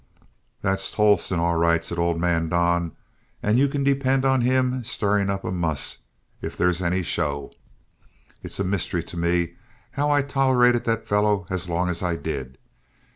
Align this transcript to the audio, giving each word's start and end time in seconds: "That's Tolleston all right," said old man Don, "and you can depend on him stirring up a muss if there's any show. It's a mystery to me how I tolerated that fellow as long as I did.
"That's 0.63 0.89
Tolleston 0.89 1.39
all 1.39 1.57
right," 1.57 1.85
said 1.85 1.99
old 1.99 2.19
man 2.19 2.49
Don, 2.49 2.93
"and 3.43 3.59
you 3.59 3.67
can 3.67 3.83
depend 3.83 4.25
on 4.25 4.41
him 4.41 4.83
stirring 4.83 5.29
up 5.29 5.43
a 5.43 5.51
muss 5.51 5.99
if 6.41 6.57
there's 6.57 6.81
any 6.81 7.03
show. 7.03 7.53
It's 8.41 8.59
a 8.59 8.63
mystery 8.63 9.03
to 9.03 9.15
me 9.15 9.57
how 9.91 10.09
I 10.09 10.23
tolerated 10.23 10.85
that 10.85 11.07
fellow 11.07 11.45
as 11.51 11.69
long 11.69 11.87
as 11.87 12.01
I 12.01 12.15
did. 12.15 12.57